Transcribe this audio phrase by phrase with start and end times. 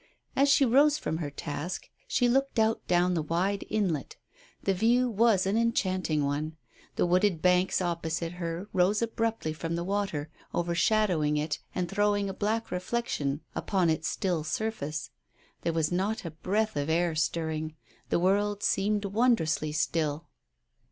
[0.35, 4.15] As she rose from her task she looked out down the wide inlet.
[4.63, 6.57] The view was an enchanting one.
[6.95, 12.33] The wooded banks opposite her rose abruptly from the water, overshadowing it, and throwing a
[12.33, 15.11] black reflection upon its still surface.
[15.61, 17.75] There was not a breath of air stirring;
[18.09, 20.25] the world seemed wondrously still.